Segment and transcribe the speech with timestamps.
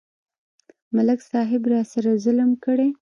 [0.95, 2.87] ملک صاحب راسره ظلم کړی.